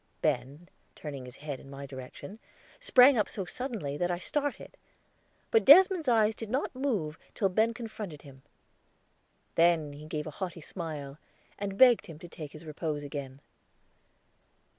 Ben, 0.23 0.67
turning 0.95 1.25
his 1.25 1.35
head 1.35 1.59
in 1.59 1.69
my 1.69 1.85
direction, 1.85 2.39
sprang 2.79 3.19
up 3.19 3.29
so 3.29 3.45
suddenly 3.45 3.97
that 3.97 4.09
I 4.09 4.17
started; 4.17 4.75
but 5.51 5.63
Desmond's 5.63 6.07
eyes 6.09 6.33
did 6.33 6.49
not 6.49 6.73
move 6.73 7.19
till 7.35 7.49
Ben 7.49 7.71
confronted 7.71 8.23
him; 8.23 8.41
then 9.53 9.93
he 9.93 10.07
gave 10.07 10.25
him 10.25 10.29
a 10.29 10.35
haughty 10.37 10.61
smile, 10.61 11.19
and 11.59 11.77
begged 11.77 12.07
him 12.07 12.17
to 12.17 12.27
take 12.27 12.53
his 12.53 12.65
repose 12.65 13.03
again. 13.03 13.41